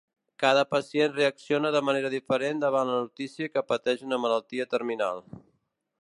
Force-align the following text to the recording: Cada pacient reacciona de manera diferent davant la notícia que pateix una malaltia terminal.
Cada 0.43 0.61
pacient 0.69 1.13
reacciona 1.17 1.71
de 1.75 1.83
manera 1.89 2.11
diferent 2.15 2.65
davant 2.65 2.91
la 2.93 2.97
notícia 3.03 3.53
que 3.57 3.67
pateix 3.73 4.03
una 4.11 4.23
malaltia 4.25 4.71
terminal. 4.73 5.27